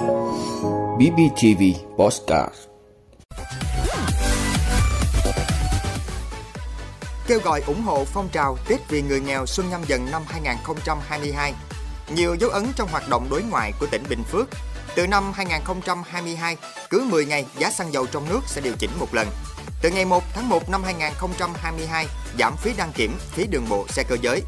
BBTV 0.00 1.62
Postcard. 1.98 2.54
Kêu 7.26 7.40
gọi 7.44 7.62
ủng 7.66 7.82
hộ 7.82 8.04
phong 8.04 8.28
trào 8.28 8.56
Tết 8.68 8.80
vì 8.88 9.02
người 9.02 9.20
nghèo 9.20 9.46
xuân 9.46 9.70
nhâm 9.70 9.84
dần 9.84 10.10
năm 10.10 10.22
2022 10.28 11.54
Nhiều 12.14 12.34
dấu 12.34 12.50
ấn 12.50 12.66
trong 12.76 12.88
hoạt 12.88 13.08
động 13.08 13.26
đối 13.30 13.42
ngoại 13.42 13.72
của 13.80 13.86
tỉnh 13.90 14.02
Bình 14.08 14.22
Phước. 14.24 14.48
Từ 14.94 15.06
năm 15.06 15.32
2022, 15.32 16.56
cứ 16.90 17.06
10 17.10 17.26
ngày 17.26 17.46
giá 17.58 17.70
xăng 17.70 17.92
dầu 17.92 18.06
trong 18.06 18.28
nước 18.28 18.40
sẽ 18.46 18.60
điều 18.60 18.74
chỉnh 18.78 18.90
một 18.98 19.14
lần. 19.14 19.28
Từ 19.82 19.90
ngày 19.90 20.04
1 20.04 20.22
tháng 20.34 20.48
1 20.48 20.70
năm 20.70 20.82
2022, 20.84 22.06
giảm 22.38 22.56
phí 22.56 22.72
đăng 22.76 22.92
kiểm, 22.92 23.16
phí 23.18 23.46
đường 23.46 23.66
bộ 23.68 23.86
xe 23.88 24.02
cơ 24.08 24.16
giới. 24.22 24.42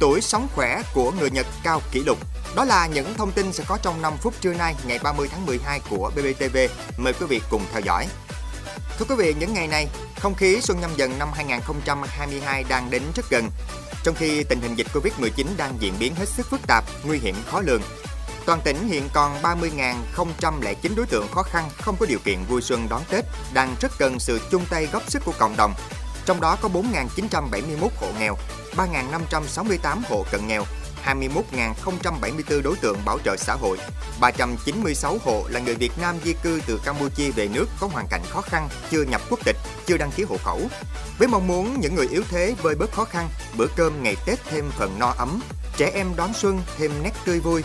Tuổi 0.00 0.20
sống 0.20 0.48
khỏe 0.54 0.82
của 0.94 1.10
người 1.10 1.30
Nhật 1.30 1.46
cao 1.62 1.82
kỷ 1.92 2.00
lục 2.00 2.18
đó 2.56 2.64
là 2.64 2.86
những 2.86 3.14
thông 3.14 3.32
tin 3.32 3.52
sẽ 3.52 3.64
có 3.68 3.78
trong 3.82 4.02
5 4.02 4.12
phút 4.20 4.34
trưa 4.40 4.54
nay 4.54 4.74
ngày 4.86 4.98
30 5.02 5.28
tháng 5.32 5.46
12 5.46 5.80
của 5.90 6.10
BBTV. 6.16 6.56
Mời 6.96 7.12
quý 7.12 7.26
vị 7.26 7.40
cùng 7.50 7.62
theo 7.72 7.80
dõi. 7.80 8.06
Thưa 8.98 9.04
quý 9.08 9.14
vị, 9.18 9.34
những 9.38 9.54
ngày 9.54 9.68
này, 9.68 9.88
không 10.20 10.34
khí 10.34 10.60
xuân 10.60 10.80
nhâm 10.80 10.90
dần 10.96 11.18
năm 11.18 11.28
2022 11.34 12.64
đang 12.68 12.90
đến 12.90 13.02
rất 13.14 13.30
gần. 13.30 13.48
Trong 14.04 14.14
khi 14.14 14.44
tình 14.44 14.60
hình 14.60 14.74
dịch 14.74 14.86
Covid-19 14.94 15.46
đang 15.56 15.76
diễn 15.78 15.94
biến 15.98 16.14
hết 16.14 16.28
sức 16.28 16.46
phức 16.50 16.60
tạp, 16.66 16.84
nguy 17.04 17.18
hiểm 17.18 17.34
khó 17.46 17.60
lường, 17.60 17.82
Toàn 18.46 18.60
tỉnh 18.64 18.88
hiện 18.88 19.08
còn 19.12 19.42
30.009 19.42 20.94
đối 20.96 21.06
tượng 21.06 21.28
khó 21.28 21.42
khăn 21.42 21.68
không 21.76 21.96
có 22.00 22.06
điều 22.06 22.18
kiện 22.18 22.38
vui 22.48 22.62
xuân 22.62 22.86
đón 22.88 23.02
Tết, 23.10 23.24
đang 23.54 23.74
rất 23.80 23.92
cần 23.98 24.18
sự 24.18 24.40
chung 24.50 24.64
tay 24.70 24.88
góp 24.92 25.10
sức 25.10 25.22
của 25.24 25.32
cộng 25.38 25.56
đồng. 25.56 25.74
Trong 26.26 26.40
đó 26.40 26.56
có 26.62 26.68
4.971 26.68 27.88
hộ 28.00 28.06
nghèo, 28.18 28.36
3.568 28.76 30.00
hộ 30.08 30.24
cận 30.32 30.46
nghèo, 30.46 30.64
21.074 31.04 32.62
đối 32.62 32.76
tượng 32.76 32.98
bảo 33.04 33.18
trợ 33.24 33.36
xã 33.36 33.54
hội, 33.54 33.78
396 34.20 35.18
hộ 35.24 35.44
là 35.48 35.60
người 35.60 35.74
Việt 35.74 35.92
Nam 36.00 36.16
di 36.24 36.34
cư 36.42 36.60
từ 36.66 36.80
Campuchia 36.84 37.30
về 37.30 37.48
nước 37.48 37.66
có 37.80 37.86
hoàn 37.92 38.06
cảnh 38.10 38.22
khó 38.30 38.40
khăn, 38.40 38.68
chưa 38.90 39.02
nhập 39.02 39.20
quốc 39.30 39.40
tịch, 39.44 39.56
chưa 39.86 39.96
đăng 39.96 40.10
ký 40.10 40.22
hộ 40.22 40.36
khẩu. 40.44 40.60
Với 41.18 41.28
mong 41.28 41.46
muốn 41.46 41.80
những 41.80 41.94
người 41.94 42.08
yếu 42.08 42.22
thế 42.30 42.54
vơi 42.62 42.74
bớt 42.74 42.92
khó 42.92 43.04
khăn, 43.04 43.28
bữa 43.56 43.66
cơm 43.76 44.02
ngày 44.02 44.16
Tết 44.26 44.38
thêm 44.50 44.70
phần 44.70 44.98
no 44.98 45.14
ấm, 45.18 45.40
trẻ 45.76 45.90
em 45.94 46.16
đón 46.16 46.34
xuân 46.34 46.62
thêm 46.78 46.90
nét 47.02 47.12
tươi 47.24 47.40
vui, 47.40 47.62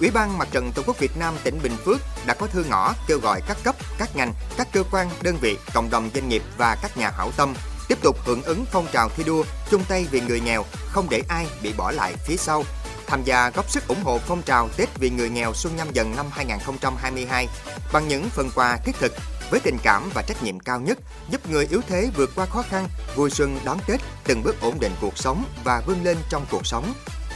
Ủy 0.00 0.10
ban 0.10 0.38
Mặt 0.38 0.48
trận 0.52 0.72
Tổ 0.74 0.82
quốc 0.86 0.98
Việt 0.98 1.16
Nam 1.16 1.34
tỉnh 1.44 1.58
Bình 1.62 1.76
Phước 1.84 2.00
đã 2.26 2.34
có 2.34 2.46
thư 2.46 2.64
ngõ 2.64 2.94
kêu 3.06 3.18
gọi 3.18 3.40
các 3.48 3.56
cấp, 3.64 3.76
các 3.98 4.16
ngành, 4.16 4.32
các 4.56 4.68
cơ 4.72 4.82
quan, 4.90 5.10
đơn 5.22 5.36
vị, 5.40 5.58
cộng 5.74 5.90
đồng 5.90 6.10
doanh 6.14 6.28
nghiệp 6.28 6.42
và 6.58 6.76
các 6.82 6.96
nhà 6.96 7.10
hảo 7.16 7.30
tâm 7.36 7.54
tiếp 7.88 7.98
tục 8.02 8.16
hưởng 8.24 8.42
ứng 8.42 8.64
phong 8.72 8.86
trào 8.92 9.08
thi 9.16 9.24
đua 9.24 9.44
chung 9.70 9.84
tay 9.88 10.06
vì 10.10 10.20
người 10.20 10.40
nghèo, 10.40 10.64
không 10.88 11.06
để 11.10 11.22
ai 11.28 11.46
bị 11.62 11.72
bỏ 11.72 11.90
lại 11.90 12.14
phía 12.26 12.36
sau 12.36 12.64
tham 13.08 13.22
gia 13.24 13.50
góp 13.50 13.70
sức 13.70 13.88
ủng 13.88 14.02
hộ 14.04 14.18
phong 14.18 14.42
trào 14.42 14.68
Tết 14.76 14.88
vì 14.98 15.10
người 15.10 15.30
nghèo 15.30 15.54
xuân 15.54 15.76
nhâm 15.76 15.88
dần 15.92 16.16
năm 16.16 16.26
2022 16.30 17.48
bằng 17.92 18.08
những 18.08 18.28
phần 18.30 18.50
quà 18.54 18.76
thiết 18.84 18.96
thực 19.00 19.12
với 19.50 19.60
tình 19.60 19.76
cảm 19.82 20.10
và 20.14 20.22
trách 20.22 20.42
nhiệm 20.42 20.60
cao 20.60 20.80
nhất, 20.80 20.98
giúp 21.30 21.50
người 21.50 21.66
yếu 21.70 21.80
thế 21.88 22.10
vượt 22.16 22.30
qua 22.34 22.46
khó 22.46 22.62
khăn, 22.62 22.88
vui 23.16 23.30
xuân 23.30 23.58
đón 23.64 23.78
Tết, 23.86 24.00
từng 24.24 24.42
bước 24.42 24.60
ổn 24.60 24.80
định 24.80 24.92
cuộc 25.00 25.18
sống 25.18 25.44
và 25.64 25.82
vươn 25.86 26.04
lên 26.04 26.16
trong 26.30 26.46
cuộc 26.50 26.66
sống. 26.66 26.94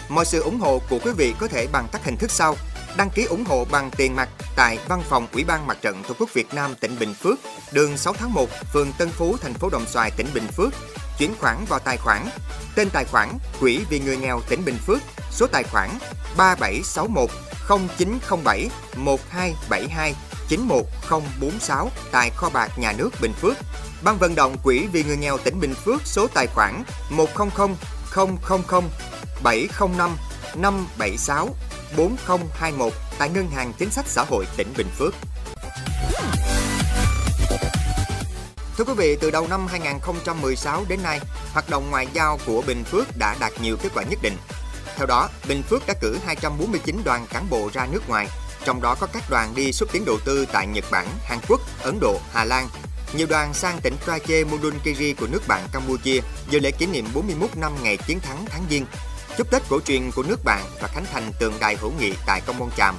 Mọi 0.09 0.25
sự 0.25 0.43
ủng 0.43 0.61
hộ 0.61 0.81
của 0.91 0.99
quý 1.05 1.11
vị 1.17 1.35
có 1.39 1.49
thể 1.49 1.67
bằng 1.73 1.89
các 1.93 2.05
hình 2.05 2.17
thức 2.17 2.31
sau. 2.31 2.57
Đăng 2.97 3.11
ký 3.11 3.25
ủng 3.25 3.45
hộ 3.45 3.65
bằng 3.71 3.91
tiền 3.91 4.17
mặt 4.17 4.29
tại 4.57 4.79
Văn 4.89 5.03
phòng 5.09 5.27
Ủy 5.33 5.45
ban 5.45 5.67
Mặt 5.67 5.79
trận 5.83 6.03
Tổ 6.09 6.15
quốc 6.19 6.35
Việt 6.35 6.55
Nam 6.55 6.75
tỉnh 6.81 6.99
Bình 6.99 7.15
Phước, 7.15 7.39
đường 7.73 7.97
6 7.97 8.13
tháng 8.13 8.33
1, 8.33 8.49
phường 8.73 8.93
Tân 8.99 9.09
Phú, 9.09 9.37
thành 9.41 9.55
phố 9.55 9.69
Đồng 9.69 9.87
Xoài, 9.87 10.11
tỉnh 10.11 10.27
Bình 10.35 10.47
Phước. 10.57 10.73
Chuyển 11.19 11.35
khoản 11.41 11.65
vào 11.69 11.79
tài 11.79 11.97
khoản 11.97 12.29
Tên 12.75 12.91
tài 12.91 13.05
khoản 13.05 13.29
Quỹ 13.61 13.81
vì 13.91 14.01
người 14.01 14.17
nghèo 14.17 14.41
tỉnh 14.49 14.65
Bình 14.65 14.79
Phước, 14.87 14.99
số 15.31 15.47
tài 15.47 15.63
khoản 15.63 15.91
3761 16.37 17.31
0907 17.89 18.71
1272 18.97 20.15
91046 20.49 21.91
tại 22.13 22.31
kho 22.31 22.51
bạc 22.51 22.79
nhà 22.79 22.93
nước 22.93 23.11
Bình 23.21 23.33
Phước. 23.33 23.57
Ban 24.03 24.19
vận 24.19 24.35
động 24.35 24.57
Quỹ 24.63 24.87
vì 24.93 25.05
người 25.05 25.17
nghèo 25.17 25.39
tỉnh 25.39 25.61
Bình 25.61 25.75
Phước 25.75 26.01
số 26.05 26.27
tài 26.35 26.47
khoản 26.47 26.83
100 27.11 27.49
000 27.57 28.83
705 29.43 30.17
576 30.57 31.49
4021 31.97 32.93
tại 33.19 33.29
Ngân 33.29 33.51
hàng 33.51 33.73
Chính 33.79 33.91
sách 33.91 34.07
Xã 34.09 34.25
hội 34.29 34.47
tỉnh 34.57 34.69
Bình 34.77 34.89
Phước. 34.99 35.15
Thưa 38.77 38.85
quý 38.85 38.93
vị, 38.97 39.17
từ 39.21 39.31
đầu 39.31 39.47
năm 39.49 39.67
2016 39.67 40.85
đến 40.89 41.03
nay, 41.03 41.21
hoạt 41.53 41.71
động 41.71 41.91
ngoại 41.91 42.07
giao 42.13 42.39
của 42.47 42.63
Bình 42.67 42.85
Phước 42.85 43.07
đã 43.19 43.37
đạt 43.41 43.53
nhiều 43.63 43.77
kết 43.83 43.89
quả 43.95 44.03
nhất 44.03 44.19
định. 44.23 44.37
Theo 44.97 45.07
đó, 45.07 45.29
Bình 45.49 45.63
Phước 45.63 45.87
đã 45.87 45.95
cử 46.01 46.19
249 46.27 47.03
đoàn 47.05 47.27
cán 47.31 47.47
bộ 47.51 47.71
ra 47.73 47.87
nước 47.93 48.09
ngoài, 48.09 48.29
trong 48.65 48.83
đó 48.83 48.97
có 49.01 49.07
các 49.13 49.23
đoàn 49.31 49.53
đi 49.55 49.73
xúc 49.73 49.89
tiến 49.93 50.05
đầu 50.05 50.19
tư 50.25 50.47
tại 50.53 50.67
Nhật 50.67 50.85
Bản, 50.91 51.07
Hàn 51.25 51.39
Quốc, 51.49 51.61
Ấn 51.83 52.01
Độ, 52.01 52.21
Hà 52.33 52.45
Lan. 52.45 52.69
Nhiều 53.17 53.27
đoàn 53.31 53.55
sang 53.55 53.81
tỉnh 53.83 53.95
Trache 54.07 54.45
Mudunkiri 54.45 55.13
của 55.13 55.27
nước 55.27 55.43
bạn 55.49 55.69
Campuchia 55.73 56.21
dự 56.51 56.61
lễ 56.61 56.71
kỷ 56.71 56.87
niệm 56.87 57.07
41 57.15 57.57
năm 57.57 57.73
ngày 57.83 57.97
chiến 57.97 58.21
thắng 58.21 58.45
tháng 58.51 58.63
Giêng, 58.71 58.87
chúc 59.39 59.51
Tết 59.51 59.63
cổ 59.69 59.81
truyền 59.81 60.11
của 60.11 60.23
nước 60.23 60.45
bạn 60.45 60.65
và 60.81 60.89
khánh 60.89 61.05
thành 61.13 61.33
tượng 61.39 61.55
đài 61.61 61.77
hữu 61.77 61.93
nghị 62.01 62.13
tại 62.27 62.41
Công 62.47 62.59
Môn 62.59 62.69
Chàm, 62.77 62.95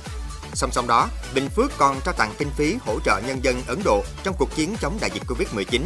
Song 0.54 0.72
song 0.72 0.88
đó, 0.88 1.10
Bình 1.36 1.50
Phước 1.50 1.72
còn 1.78 2.02
trao 2.06 2.14
tặng 2.14 2.34
kinh 2.38 2.50
phí 2.50 2.78
hỗ 2.86 3.00
trợ 3.00 3.22
nhân 3.28 3.44
dân 3.44 3.62
Ấn 3.68 3.80
Độ 3.84 4.04
trong 4.24 4.36
cuộc 4.40 4.56
chiến 4.56 4.76
chống 4.82 4.98
đại 5.02 5.12
dịch 5.14 5.24
Covid-19. 5.28 5.82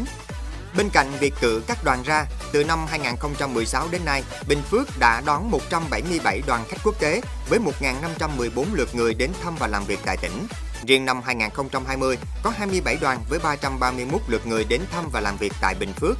Bên 0.77 0.89
cạnh 0.89 1.11
việc 1.19 1.33
cử 1.41 1.61
các 1.67 1.83
đoàn 1.83 2.03
ra, 2.03 2.25
từ 2.51 2.63
năm 2.63 2.85
2016 2.89 3.87
đến 3.91 4.01
nay, 4.05 4.23
Bình 4.47 4.61
Phước 4.71 4.87
đã 4.99 5.21
đón 5.25 5.51
177 5.51 6.41
đoàn 6.47 6.65
khách 6.69 6.77
quốc 6.83 6.99
tế 6.99 7.21
với 7.49 7.59
1.514 7.81 8.65
lượt 8.73 8.95
người 8.95 9.13
đến 9.13 9.31
thăm 9.43 9.55
và 9.59 9.67
làm 9.67 9.85
việc 9.85 9.99
tại 10.05 10.17
tỉnh. 10.17 10.47
Riêng 10.87 11.05
năm 11.05 11.21
2020, 11.25 12.17
có 12.43 12.49
27 12.49 12.97
đoàn 13.01 13.19
với 13.29 13.39
331 13.39 14.21
lượt 14.27 14.47
người 14.47 14.63
đến 14.63 14.81
thăm 14.91 15.09
và 15.11 15.19
làm 15.19 15.37
việc 15.37 15.53
tại 15.61 15.75
Bình 15.79 15.93
Phước. 15.93 16.17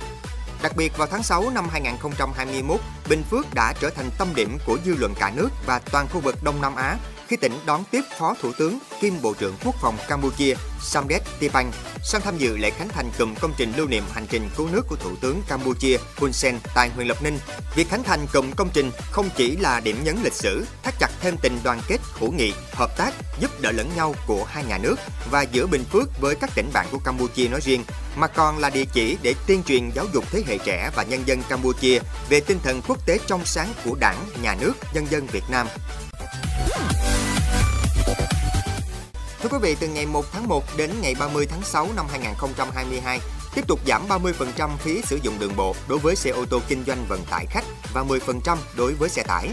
Đặc 0.64 0.76
biệt 0.76 0.98
vào 0.98 1.08
tháng 1.08 1.24
6 1.24 1.50
năm 1.50 1.68
2021, 1.72 2.80
Bình 3.10 3.24
Phước 3.32 3.54
đã 3.54 3.74
trở 3.80 3.90
thành 3.90 4.10
tâm 4.18 4.28
điểm 4.36 4.58
của 4.66 4.78
dư 4.86 4.96
luận 4.96 5.14
cả 5.20 5.32
nước 5.36 5.50
và 5.66 5.80
toàn 5.80 6.08
khu 6.08 6.20
vực 6.20 6.44
Đông 6.44 6.62
Nam 6.62 6.76
Á 6.76 6.98
khi 7.28 7.38
tỉnh 7.38 7.54
đón 7.66 7.84
tiếp 7.92 8.02
Phó 8.20 8.36
Thủ 8.42 8.52
tướng 8.58 8.80
kiêm 9.02 9.14
Bộ 9.22 9.34
trưởng 9.34 9.56
Quốc 9.64 9.76
phòng 9.82 9.98
Campuchia 10.08 10.56
Samdech 10.82 11.24
Tipang 11.40 11.72
sang 12.04 12.22
tham 12.22 12.38
dự 12.38 12.58
lễ 12.58 12.70
khánh 12.70 12.90
thành 12.90 13.10
cụm 13.18 13.36
công 13.36 13.54
trình 13.58 13.74
lưu 13.78 13.88
niệm 13.88 14.04
hành 14.14 14.26
trình 14.30 14.50
cứu 14.58 14.68
nước 14.72 14.86
của 14.90 14.96
Thủ 14.96 15.10
tướng 15.22 15.42
Campuchia 15.48 15.98
Hun 16.18 16.34
Sen 16.34 16.60
tại 16.76 16.90
huyện 16.90 17.08
Lập 17.08 17.18
Ninh. 17.24 17.40
Việc 17.76 17.90
khánh 17.90 18.04
thành 18.04 18.28
cụm 18.34 18.52
công 18.52 18.70
trình 18.74 18.92
không 19.12 19.30
chỉ 19.36 19.56
là 19.56 19.80
điểm 19.80 19.98
nhấn 20.04 20.16
lịch 20.24 20.34
sử, 20.34 20.66
thắt 20.84 20.94
chặt 21.00 21.10
thêm 21.22 21.38
tình 21.42 21.60
đoàn 21.64 21.82
kết, 21.88 21.98
hữu 22.14 22.32
nghị, 22.32 22.54
hợp 22.74 22.98
tác, 22.98 23.14
giúp 23.40 23.62
đỡ 23.62 23.72
lẫn 23.72 23.90
nhau 23.96 24.16
của 24.28 24.44
hai 24.44 24.64
nhà 24.64 24.78
nước 24.78 24.96
và 25.32 25.42
giữa 25.42 25.68
Bình 25.68 25.84
Phước 25.92 26.22
với 26.22 26.36
các 26.36 26.50
tỉnh 26.56 26.70
bạn 26.74 26.88
của 26.92 27.00
Campuchia 27.00 27.48
nói 27.48 27.60
riêng, 27.64 27.84
mà 28.18 28.28
còn 28.28 28.58
là 28.58 28.70
địa 28.70 28.86
chỉ 28.94 29.18
để 29.22 29.34
tuyên 29.48 29.64
truyền 29.64 29.90
giáo 29.96 30.06
dục 30.14 30.24
thế 30.32 30.44
hệ 30.48 30.58
trẻ 30.58 30.90
và 30.96 31.04
nhân 31.04 31.24
dân 31.26 31.44
Campuchia 31.50 32.00
về 32.30 32.40
tinh 32.40 32.60
thần 32.64 32.82
quốc 32.88 33.06
tế 33.06 33.20
trong 33.28 33.46
sáng 33.46 33.74
của 33.86 33.96
Đảng, 34.00 34.18
Nhà 34.42 34.56
nước, 34.62 34.74
nhân 34.94 35.06
dân 35.10 35.28
Việt 35.28 35.44
Nam. 35.50 35.68
Thưa 39.42 39.50
quý 39.50 39.58
vị, 39.62 39.76
từ 39.80 39.88
ngày 39.88 40.06
1 40.06 40.26
tháng 40.32 40.48
1 40.48 40.64
đến 40.78 40.92
ngày 41.02 41.16
30 41.20 41.46
tháng 41.46 41.62
6 41.62 41.90
năm 41.96 42.06
2022, 42.12 43.20
tiếp 43.56 43.68
tục 43.68 43.80
giảm 43.88 44.08
30% 44.08 44.78
phí 44.78 45.02
sử 45.06 45.20
dụng 45.24 45.40
đường 45.40 45.56
bộ 45.56 45.76
đối 45.88 46.00
với 46.00 46.16
xe 46.16 46.30
ô 46.30 46.46
tô 46.46 46.60
kinh 46.68 46.84
doanh 46.88 47.06
vận 47.10 47.24
tải 47.30 47.46
khách 47.46 47.66
và 47.94 48.04
10% 48.04 48.58
đối 48.78 48.94
với 48.94 49.10
xe 49.10 49.24
tải. 49.24 49.50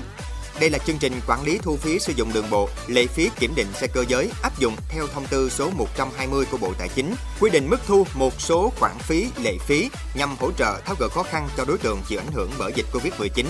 Đây 0.60 0.70
là 0.70 0.78
chương 0.78 0.98
trình 0.98 1.12
quản 1.26 1.44
lý 1.44 1.58
thu 1.62 1.76
phí 1.76 1.98
sử 1.98 2.12
dụng 2.16 2.32
đường 2.32 2.50
bộ, 2.50 2.68
lệ 2.86 3.06
phí 3.06 3.30
kiểm 3.38 3.54
định 3.54 3.66
xe 3.74 3.86
cơ 3.86 4.04
giới 4.08 4.30
áp 4.42 4.58
dụng 4.58 4.76
theo 4.88 5.06
thông 5.06 5.26
tư 5.26 5.50
số 5.50 5.70
120 5.70 6.44
của 6.50 6.56
Bộ 6.56 6.72
Tài 6.78 6.88
chính, 6.88 7.14
quy 7.40 7.50
định 7.50 7.70
mức 7.70 7.80
thu 7.86 8.06
một 8.14 8.40
số 8.40 8.72
khoản 8.78 8.98
phí, 8.98 9.26
lệ 9.42 9.58
phí 9.66 9.90
nhằm 10.14 10.36
hỗ 10.40 10.52
trợ 10.52 10.80
tháo 10.86 10.96
gỡ 10.98 11.08
khó 11.08 11.22
khăn 11.22 11.48
cho 11.56 11.64
đối 11.64 11.78
tượng 11.78 12.02
chịu 12.08 12.20
ảnh 12.20 12.32
hưởng 12.32 12.50
bởi 12.58 12.72
dịch 12.76 12.86
Covid-19 12.92 13.44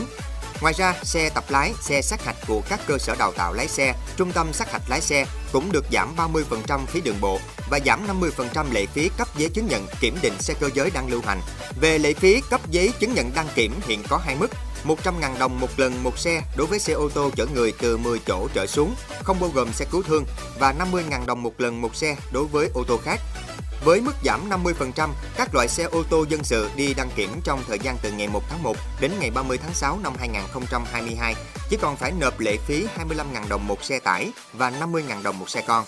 Ngoài 0.61 0.75
ra, 0.77 0.95
xe 1.03 1.31
tập 1.31 1.45
lái, 1.49 1.73
xe 1.81 2.03
sát 2.03 2.25
hạch 2.25 2.37
của 2.49 2.63
các 2.69 2.81
cơ 2.87 2.99
sở 2.99 3.15
đào 3.19 3.33
tạo 3.33 3.53
lái 3.53 3.69
xe, 3.69 3.95
trung 4.17 4.33
tâm 4.33 4.53
sát 4.53 4.73
hạch 4.73 4.83
lái 4.89 5.01
xe 5.01 5.27
cũng 5.53 5.73
được 5.73 5.85
giảm 5.93 6.17
30% 6.17 6.87
phí 6.87 7.01
đường 7.01 7.21
bộ 7.21 7.39
và 7.71 7.81
giảm 7.87 8.07
50% 8.21 8.73
lệ 8.73 8.87
phí 8.87 9.11
cấp 9.19 9.29
giấy 9.37 9.49
chứng 9.49 9.67
nhận 9.67 9.87
kiểm 10.01 10.17
định 10.23 10.33
xe 10.39 10.55
cơ 10.61 10.71
giới 10.75 10.91
đang 10.91 11.09
lưu 11.09 11.21
hành. 11.27 11.41
Về 11.81 11.99
lệ 11.99 12.15
phí 12.15 12.41
cấp 12.51 12.61
giấy 12.71 12.93
chứng 13.01 13.15
nhận 13.15 13.31
đăng 13.35 13.49
kiểm 13.55 13.75
hiện 13.87 14.03
có 14.09 14.17
hai 14.17 14.37
mức, 14.37 14.51
100.000 14.85 15.39
đồng 15.39 15.61
một 15.61 15.69
lần 15.77 16.03
một 16.03 16.19
xe 16.19 16.43
đối 16.57 16.67
với 16.67 16.79
xe 16.79 16.93
ô 16.93 17.09
tô 17.09 17.31
chở 17.37 17.47
người 17.47 17.73
từ 17.79 17.97
10 17.97 18.19
chỗ 18.27 18.49
trở 18.55 18.67
xuống, 18.67 18.95
không 19.23 19.41
bao 19.41 19.51
gồm 19.55 19.73
xe 19.73 19.85
cứu 19.91 20.03
thương 20.03 20.25
và 20.59 20.73
50.000 20.73 21.27
đồng 21.27 21.43
một 21.43 21.61
lần 21.61 21.81
một 21.81 21.97
xe 21.97 22.17
đối 22.33 22.45
với 22.45 22.71
ô 22.75 22.85
tô 22.85 22.97
khác. 23.05 23.21
Với 23.85 24.01
mức 24.01 24.13
giảm 24.25 24.51
50%, 24.51 25.09
các 25.37 25.55
loại 25.55 25.69
xe 25.69 25.85
ô 25.85 26.03
tô 26.11 26.25
dân 26.29 26.45
sự 26.45 26.71
đi 26.77 26.95
đăng 26.95 27.11
kiểm 27.17 27.31
trong 27.45 27.63
thời 27.69 27.79
gian 27.79 27.97
từ 28.03 28.13
ngày 28.13 28.29
1 28.29 28.43
tháng 28.49 28.63
1 28.63 28.77
đến 29.01 29.11
ngày 29.21 29.31
30 29.31 29.59
tháng 29.59 29.75
6 29.75 29.99
năm 30.03 30.13
2022 30.19 31.35
chỉ 31.71 31.77
còn 31.77 31.97
phải 31.97 32.13
nộp 32.21 32.41
lệ 32.41 32.57
phí 32.57 32.87
25.000 32.99 33.49
đồng 33.49 33.67
một 33.67 33.85
xe 33.85 33.99
tải 33.99 34.33
và 34.53 34.71
50.000 34.71 35.23
đồng 35.23 35.39
một 35.39 35.51
xe 35.51 35.63
con. 35.67 35.85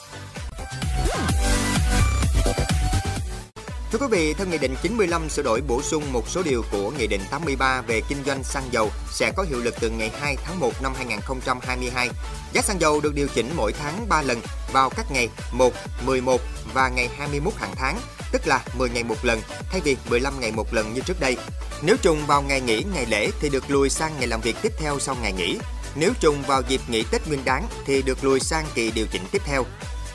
Thưa 3.98 4.06
quý 4.06 4.16
vị, 4.18 4.34
theo 4.34 4.46
Nghị 4.46 4.58
định 4.58 4.74
95 4.82 5.28
sửa 5.28 5.42
đổi 5.42 5.60
bổ 5.68 5.82
sung 5.82 6.12
một 6.12 6.28
số 6.28 6.42
điều 6.42 6.64
của 6.72 6.90
Nghị 6.90 7.06
định 7.06 7.20
83 7.30 7.80
về 7.80 8.02
kinh 8.08 8.24
doanh 8.26 8.44
xăng 8.44 8.62
dầu 8.70 8.90
sẽ 9.10 9.32
có 9.36 9.42
hiệu 9.42 9.60
lực 9.60 9.74
từ 9.80 9.90
ngày 9.90 10.10
2 10.20 10.36
tháng 10.44 10.60
1 10.60 10.72
năm 10.82 10.92
2022. 10.96 12.10
Giá 12.52 12.62
xăng 12.62 12.80
dầu 12.80 13.00
được 13.00 13.14
điều 13.14 13.26
chỉnh 13.34 13.50
mỗi 13.56 13.72
tháng 13.72 14.08
3 14.08 14.22
lần 14.22 14.40
vào 14.72 14.90
các 14.90 15.06
ngày 15.10 15.28
1, 15.52 15.72
11 16.06 16.40
và 16.74 16.88
ngày 16.88 17.08
21 17.18 17.54
hàng 17.54 17.72
tháng, 17.76 17.98
tức 18.32 18.46
là 18.46 18.64
10 18.78 18.90
ngày 18.90 19.04
một 19.04 19.24
lần 19.24 19.40
thay 19.70 19.80
vì 19.84 19.96
15 20.10 20.40
ngày 20.40 20.52
một 20.52 20.74
lần 20.74 20.94
như 20.94 21.00
trước 21.00 21.20
đây. 21.20 21.36
Nếu 21.82 21.96
trùng 22.02 22.26
vào 22.26 22.42
ngày 22.42 22.60
nghỉ, 22.60 22.84
ngày 22.94 23.06
lễ 23.10 23.30
thì 23.40 23.48
được 23.48 23.70
lùi 23.70 23.90
sang 23.90 24.12
ngày 24.18 24.26
làm 24.26 24.40
việc 24.40 24.56
tiếp 24.62 24.72
theo 24.78 24.98
sau 24.98 25.16
ngày 25.22 25.32
nghỉ. 25.32 25.58
Nếu 25.94 26.12
trùng 26.20 26.42
vào 26.42 26.62
dịp 26.68 26.80
nghỉ 26.88 27.04
Tết 27.10 27.28
Nguyên 27.28 27.44
đán 27.44 27.66
thì 27.86 28.02
được 28.02 28.24
lùi 28.24 28.40
sang 28.40 28.66
kỳ 28.74 28.90
điều 28.90 29.06
chỉnh 29.12 29.22
tiếp 29.32 29.42
theo. 29.44 29.64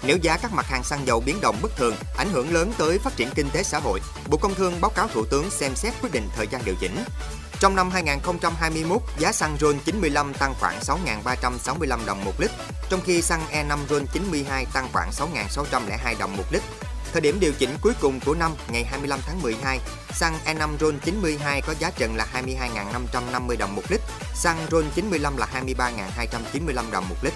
Nếu 0.03 0.18
giá 0.18 0.38
các 0.38 0.53
mặt 0.53 0.65
hàng 0.65 0.83
xăng 0.83 1.07
dầu 1.07 1.24
biến 1.25 1.42
động 1.42 1.56
bất 1.62 1.75
thường, 1.75 1.95
ảnh 2.18 2.30
hưởng 2.31 2.53
lớn 2.53 2.74
tới 2.77 3.00
phát 3.00 3.15
triển 3.15 3.30
kinh 3.36 3.50
tế 3.50 3.63
xã 3.63 3.80
hội, 3.80 4.00
Bộ 4.30 4.38
Công 4.38 4.56
Thương 4.56 4.81
báo 4.81 4.92
cáo 4.95 5.07
Thủ 5.07 5.25
tướng 5.25 5.50
xem 5.50 5.75
xét 5.75 5.94
quyết 6.01 6.09
định 6.13 6.30
thời 6.36 6.48
gian 6.48 6.62
điều 6.65 6.75
chỉnh. 6.80 7.03
Trong 7.59 7.75
năm 7.75 7.89
2021, 7.92 9.01
giá 9.18 9.31
xăng 9.31 9.57
RON 9.59 9.80
95 9.86 10.33
tăng 10.33 10.53
khoảng 10.59 10.80
6.365 10.80 12.06
đồng 12.06 12.24
một 12.25 12.33
lít, 12.38 12.51
trong 12.89 13.01
khi 13.06 13.21
xăng 13.21 13.42
E5 13.51 13.77
RON 13.89 14.06
92 14.13 14.65
tăng 14.74 14.88
khoảng 14.94 15.12
6.602 15.12 16.18
đồng 16.19 16.38
một 16.38 16.44
lít. 16.51 16.62
Thời 17.12 17.21
điểm 17.21 17.39
điều 17.39 17.53
chỉnh 17.53 17.77
cuối 17.81 17.94
cùng 18.01 18.19
của 18.25 18.33
năm 18.33 18.51
ngày 18.71 18.83
25 18.83 19.19
tháng 19.25 19.42
12, 19.42 19.80
xăng 20.13 20.38
E5 20.45 20.69
RON 20.80 21.00
92 21.00 21.62
có 21.62 21.74
giá 21.80 21.92
trần 21.98 22.15
là 22.15 22.27
22.550 22.33 23.57
đồng 23.57 23.75
một 23.75 23.83
lít, 23.89 24.01
xăng 24.36 24.57
RON 24.71 24.83
95 24.95 25.38
là 25.38 25.48
23.295 25.53 26.92
đồng 26.92 27.09
một 27.09 27.18
lít. 27.21 27.33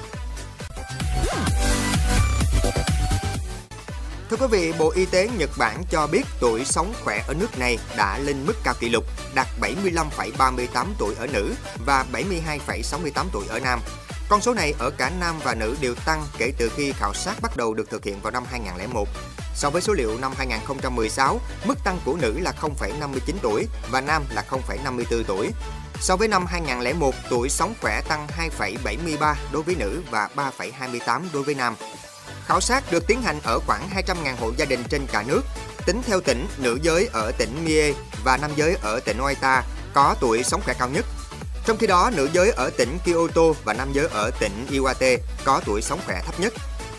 Thưa 4.36 4.48
quý 4.48 4.58
vị, 4.60 4.74
Bộ 4.80 4.92
Y 4.96 5.06
tế 5.06 5.30
Nhật 5.38 5.50
Bản 5.58 5.84
cho 5.90 6.08
biết 6.08 6.22
tuổi 6.40 6.66
sống 6.66 6.94
khỏe 7.04 7.24
ở 7.28 7.34
nước 7.34 7.60
này 7.60 7.78
đã 7.98 8.20
lên 8.20 8.46
mức 8.46 8.54
cao 8.64 8.74
kỷ 8.80 8.90
lục, 8.90 9.04
đạt 9.36 9.48
75,38 9.62 10.86
tuổi 11.00 11.16
ở 11.16 11.28
nữ 11.28 11.54
và 11.86 12.06
72,68 12.14 13.26
tuổi 13.32 13.46
ở 13.50 13.60
nam. 13.60 13.80
Con 14.30 14.42
số 14.42 14.54
này 14.54 14.74
ở 14.80 14.90
cả 14.90 15.12
nam 15.20 15.36
và 15.44 15.56
nữ 15.56 15.76
đều 15.82 15.96
tăng 16.06 16.26
kể 16.38 16.54
từ 16.58 16.72
khi 16.76 16.92
khảo 16.92 17.14
sát 17.14 17.42
bắt 17.42 17.58
đầu 17.58 17.74
được 17.74 17.90
thực 17.90 18.04
hiện 18.04 18.22
vào 18.22 18.32
năm 18.32 18.44
2001. 18.52 19.08
So 19.56 19.70
với 19.70 19.82
số 19.82 19.94
liệu 19.94 20.18
năm 20.22 20.32
2016, 20.38 21.40
mức 21.66 21.76
tăng 21.84 22.00
của 22.06 22.18
nữ 22.22 22.40
là 22.40 22.54
0,59 22.62 23.36
tuổi 23.42 23.68
và 23.92 24.02
nam 24.02 24.24
là 24.30 24.46
0,54 24.50 25.24
tuổi. 25.24 25.52
So 26.00 26.16
với 26.16 26.28
năm 26.28 26.46
2001, 26.46 27.16
tuổi 27.30 27.50
sống 27.50 27.74
khỏe 27.82 28.02
tăng 28.08 28.28
2,73 28.60 29.36
đối 29.52 29.64
với 29.64 29.76
nữ 29.76 30.02
và 30.12 30.30
3,28 30.36 31.22
đối 31.34 31.44
với 31.44 31.56
nam. 31.56 31.76
Khảo 32.46 32.62
sát 32.62 32.84
được 32.92 33.08
tiến 33.08 33.22
hành 33.22 33.40
ở 33.44 33.60
khoảng 33.60 33.90
200.000 33.90 34.36
hộ 34.40 34.52
gia 34.58 34.66
đình 34.66 34.84
trên 34.90 35.08
cả 35.12 35.24
nước. 35.28 35.42
Tính 35.86 36.02
theo 36.08 36.22
tỉnh, 36.22 36.48
nữ 36.58 36.80
giới 36.82 37.10
ở 37.14 37.32
tỉnh 37.38 37.66
Mie 37.66 37.94
và 38.24 38.38
nam 38.38 38.52
giới 38.56 38.78
ở 38.82 39.00
tỉnh 39.00 39.18
Oita 39.22 39.64
có 39.94 40.16
tuổi 40.20 40.44
sống 40.44 40.62
khỏe 40.66 40.74
cao 40.80 40.90
nhất. 40.90 41.06
Trong 41.66 41.78
khi 41.78 41.88
đó, 41.88 42.12
nữ 42.16 42.30
giới 42.34 42.52
ở 42.52 42.70
tỉnh 42.78 42.98
Kyoto 43.06 43.42
và 43.64 43.74
nam 43.74 43.94
giới 43.94 44.08
ở 44.08 44.32
tỉnh 44.40 44.66
Iwate 44.72 45.18
có 45.44 45.62
tuổi 45.66 45.82
sống 45.82 46.00
khỏe 46.06 46.22
thấp 46.26 46.40
nhất. 46.40 46.54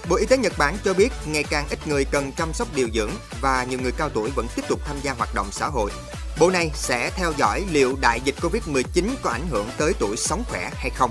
Bộ 0.09 0.17
Y 0.17 0.27
tế 0.27 0.37
Nhật 0.39 0.53
Bản 0.59 0.77
cho 0.85 0.95
biết 0.95 1.13
ngày 1.27 1.45
càng 1.51 1.67
ít 1.71 1.87
người 1.87 2.05
cần 2.05 2.33
chăm 2.33 2.53
sóc 2.53 2.69
điều 2.75 2.89
dưỡng 2.95 3.11
và 3.41 3.65
nhiều 3.65 3.79
người 3.83 3.93
cao 3.93 4.09
tuổi 4.09 4.31
vẫn 4.37 4.47
tiếp 4.57 4.63
tục 4.69 4.81
tham 4.85 4.97
gia 5.03 5.13
hoạt 5.13 5.35
động 5.35 5.47
xã 5.53 5.67
hội. 5.67 5.91
Bộ 6.39 6.51
này 6.51 6.71
sẽ 6.75 7.11
theo 7.17 7.33
dõi 7.37 7.65
liệu 7.71 7.97
đại 8.01 8.21
dịch 8.25 8.35
Covid-19 8.41 9.09
có 9.23 9.31
ảnh 9.31 9.47
hưởng 9.51 9.71
tới 9.79 9.93
tuổi 9.99 10.17
sống 10.17 10.45
khỏe 10.49 10.71
hay 10.75 10.91
không. 10.91 11.11